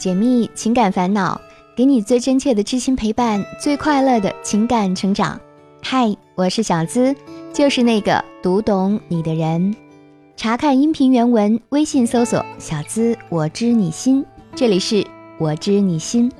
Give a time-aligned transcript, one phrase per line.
[0.00, 1.38] 解密情感烦恼，
[1.76, 5.38] 给你最真切的知心陪伴，最快乐的情感成长。
[5.82, 7.14] 嗨，我是小资，
[7.52, 9.76] 就是那个读懂你的人。
[10.38, 14.24] 查看音频原文，微信搜索“小资我知你心”，
[14.56, 15.06] 这里是
[15.38, 16.32] 我知你心。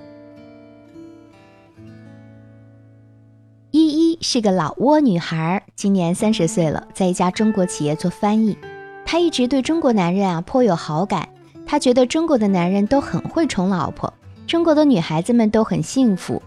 [3.72, 8.56] 依依是个老挝女孩，今年三十岁了，在一家中国企业做翻译。
[9.04, 11.28] 她一直对中国男人啊颇有好感，
[11.70, 14.12] 他觉得中国的男人都很会宠老婆，
[14.44, 16.42] 中国的女孩子们都很幸福。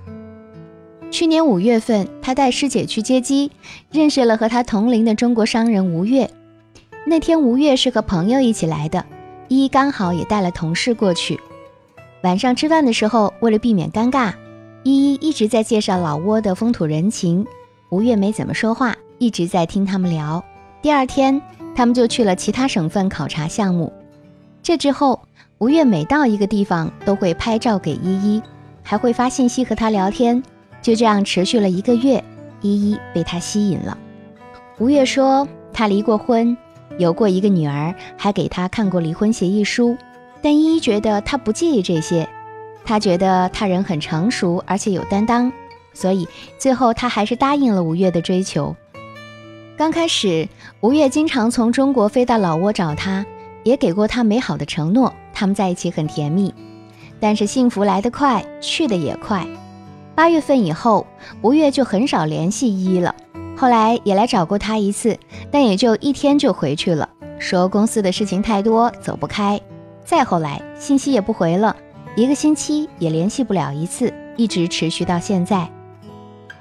[1.09, 3.49] 去年五月份，他带师姐去接机，
[3.89, 6.29] 认识了和他同龄的中国商人吴越。
[7.05, 9.05] 那天吴越是和朋友一起来的，
[9.47, 11.39] 依依刚好也带了同事过去。
[12.23, 14.33] 晚上吃饭的时候，为了避免尴尬。
[14.83, 17.47] 依依一直在介绍老挝的风土人情，
[17.87, 20.43] 吴越没怎么说话，一直在听他们聊。
[20.81, 21.41] 第二天，
[21.73, 23.93] 他们就去了其他省份考察项目。
[24.63, 25.21] 这之后，
[25.57, 28.41] 吴越每到一个地方都会拍照给依依，
[28.81, 30.41] 还会发信息和她聊天。
[30.81, 32.23] 就这样持续了一个月，
[32.61, 33.97] 依依被他吸引了。
[34.79, 36.57] 吴越说他离过婚，
[36.97, 39.95] 有过一个女儿，还给他看过离婚协议书。
[40.41, 42.27] 但依依觉得他不介意这些。
[42.85, 45.51] 他觉得他人很成熟，而且有担当，
[45.93, 46.27] 所以
[46.57, 48.75] 最后他还是答应了吴越的追求。
[49.77, 50.47] 刚开始，
[50.81, 53.25] 吴越经常从中国飞到老挝找他，
[53.63, 56.53] 也给过他美好的承诺，他们在一起很甜蜜。
[57.19, 59.47] 但是幸福来得快，去得也快。
[60.15, 61.07] 八月份以后，
[61.41, 63.15] 吴越就很少联系依依了。
[63.55, 65.17] 后来也来找过他一次，
[65.49, 67.07] 但也就一天就回去了，
[67.39, 69.59] 说公司的事情太多，走不开。
[70.03, 71.75] 再后来，信息也不回了。
[72.15, 75.67] 一个星期也联系不了一次，一直持续到现在。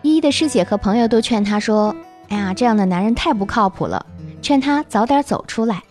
[0.03, 1.95] 依依的师姐和朋友都劝她说
[2.31, 4.07] ：“哎呀，这样的男人太不靠谱了，
[4.41, 5.83] 劝她早点走出来。”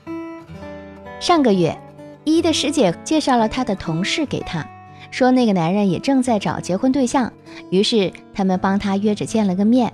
[1.22, 1.78] 上个月，
[2.24, 4.66] 依依的师姐介绍了她的同事给她，
[5.12, 7.32] 说那个男人也正在找结婚对象，
[7.70, 9.94] 于是他们帮他约着见了个面。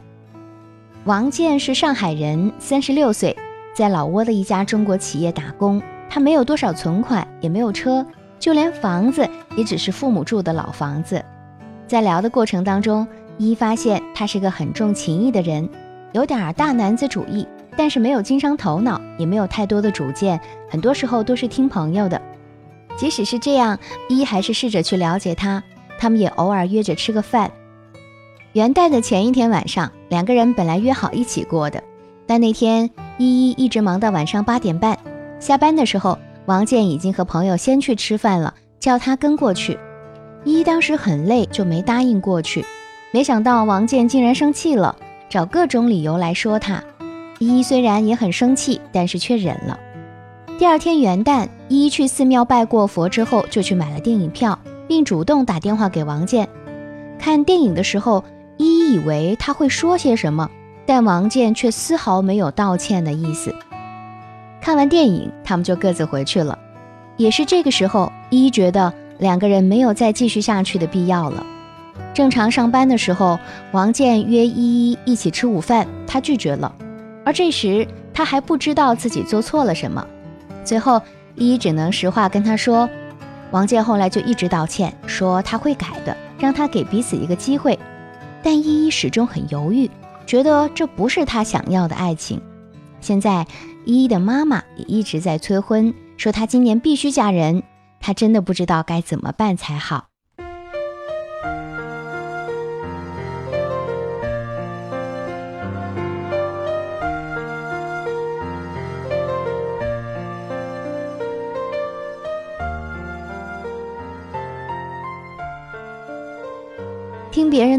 [1.04, 3.36] 王健是上海人，三十六岁，
[3.76, 5.82] 在老挝的一家中国企业打工。
[6.10, 8.06] 他没有多少存款，也没有车。
[8.40, 11.22] 就连房子也只是父母住的老房子。
[11.88, 13.06] 在聊的过程当中，
[13.38, 15.68] 依依发现他是个很重情义的人，
[16.14, 17.46] 有点大男子主义，
[17.78, 22.22] 但是没有经商头脑，也没有太多的主见，很多时候都是听朋友的。
[22.98, 23.78] 即使是这样，
[24.10, 25.64] 依依还是试着去了解他。
[26.00, 27.52] 他们也偶尔约着吃个饭。
[28.54, 31.84] 元旦的前一天晚上，两个人本来约好一起过的，
[32.26, 34.98] 但那天依依一直忙到晚上八点半，
[35.40, 36.18] 下班的时候。
[36.48, 39.78] 王健已经和朋友先去吃饭了，叫他跟过去。
[40.46, 42.64] 依依当时很累，就没答应过去。
[43.12, 44.96] 没想到王健竟然生气了，
[45.28, 46.82] 找各种理由来说他。
[47.40, 49.80] 依依虽然也很生气，但是却忍了。
[50.58, 56.48] 第二天元旦，依依去寺庙拜过佛之后，就去买了电影票，并主动打电话给王健。
[57.20, 58.24] 看电影的时候，
[58.58, 60.50] 依依以为他会说些什么，
[60.86, 63.54] 但王健却丝毫没有道歉的意思。
[64.60, 66.58] 看完电影，他们就各自回去了。
[67.18, 71.46] 也是这个时候，依依觉得两个人没有再继续下去的必要了。
[72.16, 73.40] 正常上班的时候，
[73.74, 76.74] 王健约依依一起吃午饭，他拒绝了。
[77.28, 80.08] 而这时他还不知道自己做错了什么。
[80.64, 81.02] 最后，
[81.36, 82.90] 依依只能实话跟他说。
[83.52, 87.78] 王健后来就一直道歉，说他会改的，让他给彼此一个机会。
[88.42, 89.92] 但依依始终很犹豫，
[90.26, 92.42] 觉得这不是他想要的爱情。
[93.02, 93.46] 现在。
[93.86, 97.64] 依依的妈妈也一直在催婚，说她今年必须嫁人。
[98.02, 100.08] 她真的不知道该怎么办才好。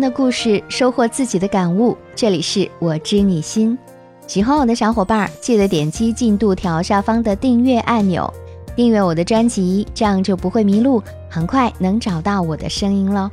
[0.01, 1.97] 的故事，收获自己的感悟。
[2.15, 3.77] 这里是我知你心。
[4.27, 8.33] 喜欢我的小伙伴，记得点击进度条下方的订阅按钮，
[8.77, 13.31] 订阅我的专辑，这样就不会迷路，很快能找到我的声音了。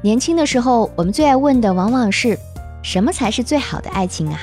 [0.00, 2.38] 年轻的时候，我们最爱问的往往是
[2.82, 4.40] 什么才是最好的爱情啊？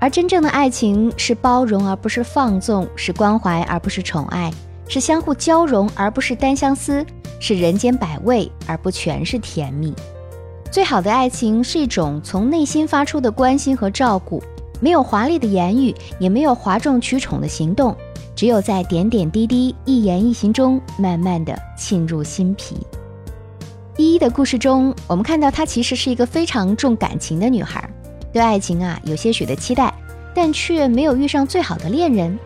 [0.00, 4.52] 而真正的爱情是包容而不是放纵，是关怀而不是宠爱，
[4.86, 7.02] 是相互交融而不是单相思，
[7.40, 9.94] 是人间百味而不全是甜蜜。
[10.74, 14.42] 最好的爱情是一种从内心发出的关心和照顾，
[14.80, 17.96] 没有华丽的言语，也没有哗众取宠的行动，
[18.34, 22.76] 只有在点点滴滴、一言一行中，慢慢的沁入心脾。
[23.96, 27.88] 依依的故事中，我们看到她其实是一个非常重感情的女孩，
[28.32, 29.94] 对爱情啊有些许的期待，
[30.34, 32.36] 但却没有遇上最好的恋人。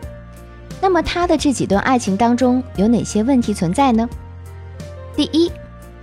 [0.79, 4.07] 那么她的这几段爱情当中有哪些问题存在呢？
[5.15, 5.51] 第一，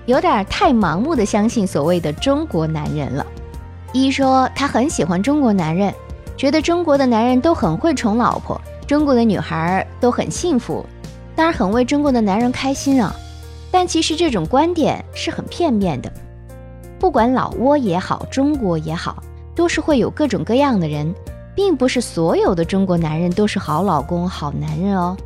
[0.06, 3.26] 有点太盲目的相信所谓的中国男人了。
[3.92, 5.92] 一说他很喜欢中国男人，
[6.36, 10.84] 觉得中国的男人都很会宠老婆，中国的女孩都很幸福，
[11.34, 13.14] 当然很为中国的男人开心啊。
[13.70, 16.10] 但其实这种观点是很片面的。
[16.98, 19.22] 不管老挝也好，中国也好，
[19.54, 21.14] 都是会有各种各样的人，
[21.54, 25.16] 并不是所有的中国男人都是好老公、好男人哦。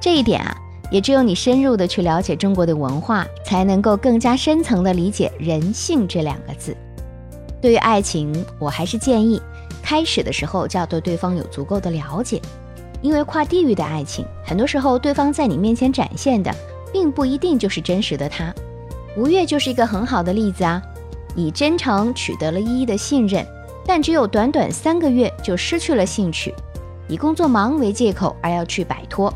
[0.00, 0.56] 这一点啊，
[0.90, 6.76] 也只有你深入的去了解中国的文化，才能够更加深层的理解“人性”这两个字。
[7.60, 9.40] 对于爱情，我还是建议
[9.82, 12.40] 开始的时候就要对对方有足够的了解，
[13.02, 16.54] 因为跨地域的爱情，很多时候对方在你面前展现的，
[16.92, 18.54] 并不一定就是真实的他。
[19.16, 20.82] 吴越就是一个很好的例子啊。
[21.36, 23.46] 以真诚取得了依依的信任，
[23.84, 26.52] 但只有短短三个月就失去了兴趣，
[27.06, 29.32] 以工作忙为借口而要去摆脱。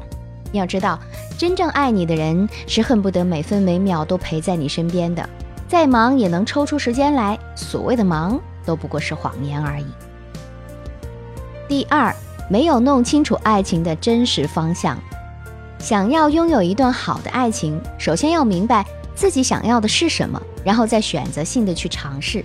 [0.53, 0.99] 要知道，
[1.37, 5.29] 真正爱你的人是恨不得每分每秒都陪在你身边的，
[5.69, 7.39] 再忙也能抽出时间来。
[7.55, 9.87] 所谓的忙都不过是谎言而已。
[11.69, 12.15] 第二，
[12.51, 14.99] 没有弄清楚爱情的真实方向。
[15.79, 18.85] 想要拥有一段好的爱情，首先要明白。
[19.15, 22.43] 自己想要的是什么，然后再选择性的去尝试，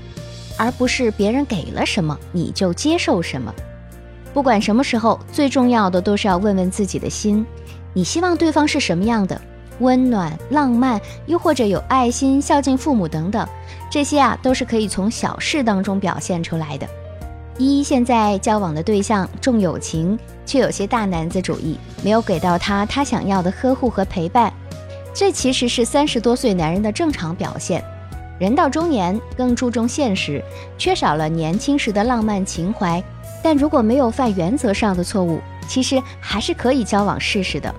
[0.58, 3.54] 而不是别人给了什么你就接受什么。
[4.34, 7.46] 不管什么时候，最重要的都是要问问自己的心：
[7.98, 9.42] 你希望对方是什么样的？
[9.80, 13.44] 温暖、浪漫，又或者有爱心、孝敬父母等等，
[13.90, 16.88] 这些啊都是可以从小事当中表现出来的。
[17.58, 20.16] 依依现在交往的对象重友情，
[20.46, 24.54] 却有些大男子主义，没有给到他他想要的呵护和陪伴。
[25.12, 27.84] 这其实是三十多岁男人的正常表现。
[28.38, 30.40] 人到中年更注重现实，
[30.78, 33.04] 缺少了年轻时的浪漫情怀。
[33.42, 37.74] 但如果没有犯原则上的错误，其实还是可以交往试试的。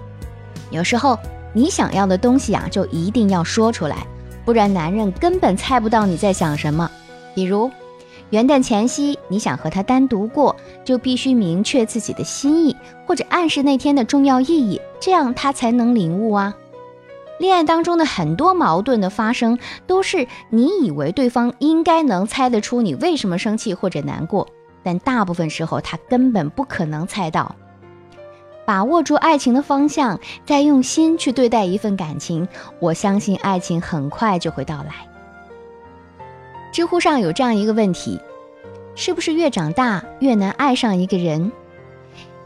[0.71, 1.19] 有时候
[1.53, 4.07] 你想要的东西啊，就一定要说出来，
[4.45, 6.91] 不然男人根本猜不到你在想什么。
[7.35, 7.71] 比如
[8.31, 10.55] 元旦前夕你想和他单独过，
[10.85, 12.77] 就必须明确自己的心意，
[13.07, 16.55] 或者暗示那天的重要意义，这样他才能领悟啊。
[17.39, 24.47] 恋爱当中的很多矛盾的发生，都是你以为对方应该能猜得出你为什么生气或者难过，
[24.83, 27.55] 但大部分时候他根本不可能猜到。
[28.69, 32.47] 把握住爱情的方向，再用心去对待一份感情，
[32.81, 34.93] 我相信爱情很快就会到来。
[36.71, 38.21] 知乎上有这样一个问题：
[38.95, 41.51] 是不是越长大越难爱上一个人？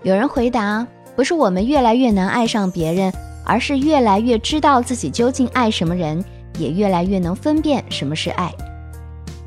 [0.04, 0.86] 有人回答：
[1.16, 3.12] 不是我们越来越难爱上别人。
[3.44, 6.24] 而是越来越知道自己究竟爱什么人，
[6.58, 8.52] 也越来越能分辨什么是爱。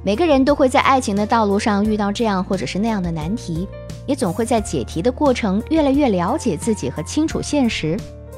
[0.04, 3.66] 每个人都会在爱情的道路上遇到这样或者是那样的难题，
[4.06, 7.98] 也总会在解题的过程越来越了解自己和清楚现实。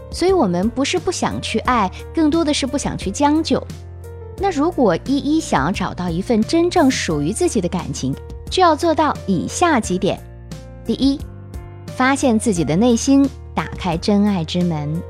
[0.09, 3.61] 所以，我们不是不想去爱，更多的是不想去将就。
[4.39, 8.15] 那如果依依想要找到一份真正属于自己的感情，
[8.49, 10.17] 就要做到以下几点：
[10.85, 11.19] 第一，
[11.87, 15.01] 发现自己的内心，打开真爱之门。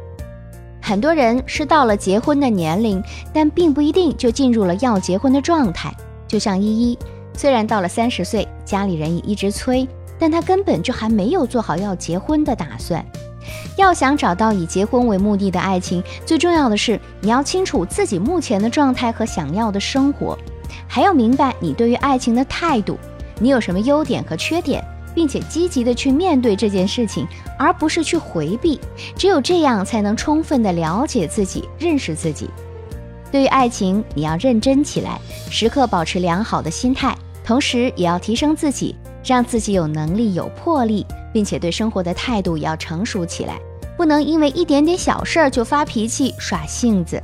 [0.82, 3.04] 很多人是到了结婚的年龄，
[3.34, 5.94] 但并不一定就进入了要结婚的状态。
[6.28, 6.98] 就像依依，
[7.34, 9.88] 虽然到了三十岁，家里人也一直催，
[10.20, 13.06] 但他根本就还没有做好要结婚的打算。
[13.78, 20.38] 要想找到以结婚为目的的爱情，最重要的是你要清楚自己目前的状态和想要的生活，
[20.88, 22.98] 还要明白你对于爱情的态度，
[23.40, 24.84] 你有什么优点和缺点。
[25.16, 27.28] 并且积极的去面对这件事情，
[27.58, 28.80] 而不是去回避。
[29.16, 32.48] 只有这样，才能充分的了解自己，认识自己。
[33.32, 38.96] 对于爱情，你要认真起来，时刻保持良好的心态，同时也要提升自己，
[39.28, 43.60] 让自己有能力、有魄力，并且对生活的态度也要成熟起来，
[43.98, 47.22] 不能因为一点点小事儿就发脾气、耍性子。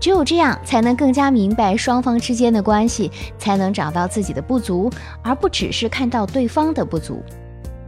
[0.00, 4.88] 只有这样，才能更加明白双方之间的关系，才能找到自己的不足，
[5.22, 7.20] 而不只是看到对方的不足。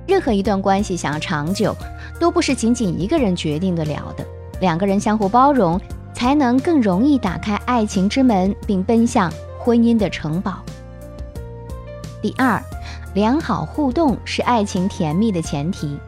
[0.08, 1.72] 任何一段关系想要长久，
[2.18, 4.26] 都不是仅仅一个人决定得了的。
[4.60, 5.80] 两个人相互包容，
[6.12, 10.56] 才能更容易打开爱情之门，并奔向婚姻的城堡。
[12.20, 12.62] 第二，
[13.14, 15.98] 良好互动是爱情甜蜜的前提。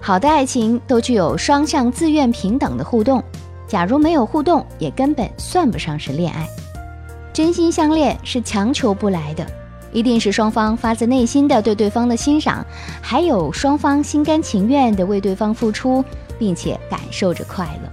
[0.00, 3.22] 好的爱情都具有双向自愿平等的互动。
[3.66, 6.46] 假如没有互动，也根本算不上是恋爱。
[7.32, 9.44] 真心相恋是强求不来的，
[9.92, 12.64] 一定是双方发自内心的对对方的欣赏，
[13.00, 16.04] 还有双方心甘情愿的为对方付出，
[16.38, 17.90] 并且感受着快乐。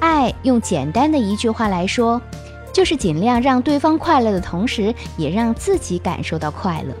[0.00, 2.20] 爱用简单的一句话来说，
[2.72, 6.94] 就是尽量让对方快乐的同时，也让自己感受到快乐。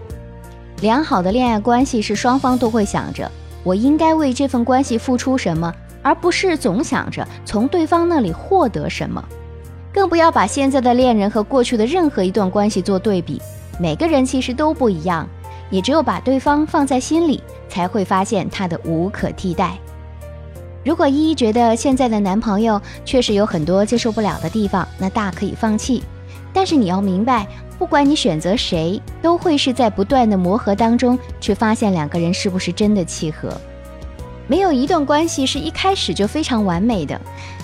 [0.80, 3.30] 良好的恋爱关系是双方都会想着，
[3.62, 5.72] 我应该为这份关系付出什么。
[6.02, 9.22] 而不是总想着从对方那里获得什么，
[9.92, 13.38] 更不要把现在的恋人和过去的任何一段关系做对比。
[13.78, 15.28] 每个人其实都不一样，
[15.68, 19.78] 也只有把对方放在心里，才会发现他的无可替代。
[20.82, 26.02] 如果依依觉得现在的男朋友确实有很多接受不了的地方，那大可以放弃。
[26.52, 27.46] 但是你要明白，
[27.78, 33.50] 不管你选择谁，都会是在不断的磨合当中去发现两个人是不是真的契合。
[34.46, 37.20] 没有一段关系是一开始就非常完美的，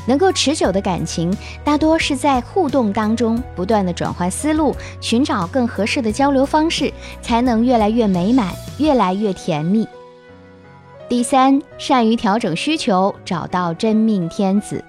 [0.06, 9.84] 能够持久的感情，大多是在互动当中不断的转换思路，寻找更合适的交流方式，才能越来越美满，越来越甜蜜。
[11.08, 14.84] 第三，善于调整需求，找到真命天子。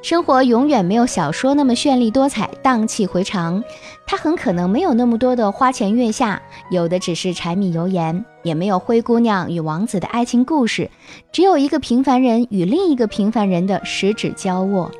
[0.00, 3.62] 生活永远没有小说那么绚丽多彩、荡气回肠，
[4.06, 6.40] 它很可能没有那么多的花前月下，
[6.70, 10.88] 有的只是柴米油盐，也没有灰姑娘与王子的爱情故事，
[11.32, 14.90] 只有一个平凡人与另一个平凡人的十指交握。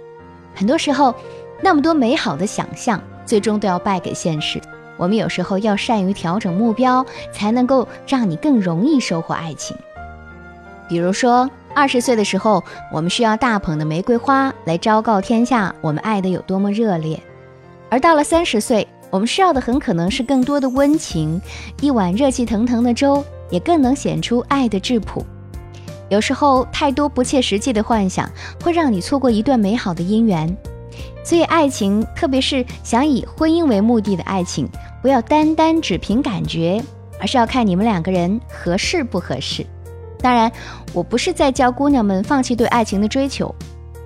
[0.52, 1.14] 很多时候，
[1.62, 4.60] 那么多美好的想象，最终都要败给现实。
[4.96, 9.76] 我们有时候要善于调整目标，才能够让你更容易收获爱情。
[10.88, 17.16] 比如说，二十岁的时候，我们需要大捧的玫瑰花来昭告天下，我们爱的有多么热烈；
[17.88, 21.40] 而到了三十岁，我们需要的很可能是更多的温情，
[21.80, 25.24] 一碗热气腾腾的粥，也更能显出爱的质朴。
[26.08, 28.28] 有时候，太多不切实际的幻想
[28.64, 30.56] 会让你错过一段美好的姻缘。
[31.22, 34.68] 所以，爱情，特别是想以婚姻为目的的爱情，
[35.00, 36.82] 不要单单只凭感觉，
[37.20, 39.64] 而是要看你们两个人合适不合适。
[40.20, 40.50] 当然，
[40.92, 43.54] 我不是在教姑娘们放弃对爱情的追求。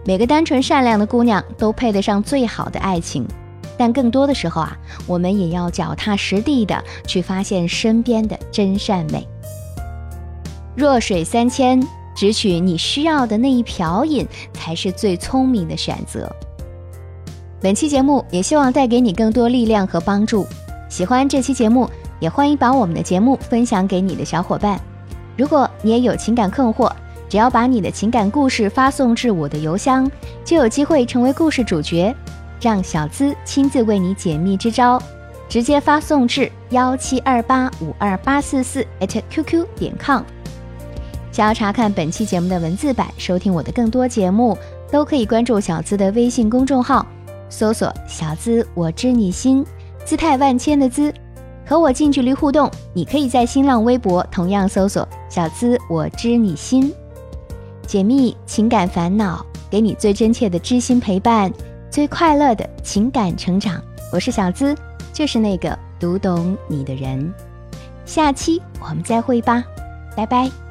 [0.05, 3.27] 每个单纯善良的姑娘都配得上最好的爱情，
[3.79, 4.77] 但更多的时候啊，
[5.07, 9.27] 我们也要脚踏实地的去发现身边的真善美。
[10.75, 11.81] 弱水三千，
[12.17, 16.31] 只取你需要的那一瓢饮，才是最聪明的选择。
[17.61, 20.45] 本期节目也希望带给你更多力量和帮助。
[20.89, 21.89] 喜欢这期节目，
[22.19, 24.81] 也欢迎把我们的节目分享给你的小伙伴。
[25.37, 26.91] 如果你也有情感困惑，
[27.29, 30.11] 只要把你的情感故事发送至我的邮箱，
[30.45, 32.15] 就有机会成为故事主角，
[32.61, 35.03] 让小资亲自为你解密支招。
[35.49, 38.87] 直接发送至幺七二八五二八四四
[39.29, 40.23] @QQ 点 com。
[41.31, 44.57] 想要查看本期节目的文字版，收听我的更多节目，
[44.91, 47.07] 都可以关注小资的微信公众号，
[47.51, 49.63] 搜索“小资我知你心”，
[50.07, 51.13] 姿态万千的“资”。
[51.65, 56.93] 和我近距离互动，你可以在新浪微博同样搜索“小资我知你心”，
[57.87, 61.53] 解密情感烦恼，给你最真切的知心陪伴，
[61.91, 63.83] 最快乐的情感成长。
[64.13, 64.77] 我是小资，
[65.13, 67.33] 就是那个读懂你的人。
[68.05, 69.65] 下期我们再会吧，
[70.17, 70.62] 拜拜。